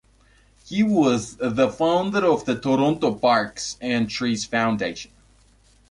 He 0.65 0.81
was 0.81 1.37
the 1.39 1.69
founder 1.69 2.25
of 2.25 2.45
the 2.45 2.59
Toronto 2.59 3.13
Parks 3.13 3.77
and 3.79 4.09
Trees 4.09 4.45
Foundation. 4.45 5.11